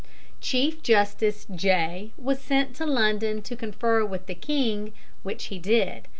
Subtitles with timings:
[0.39, 6.07] Chief Justice Jay was sent to London to confer with the king, which he did.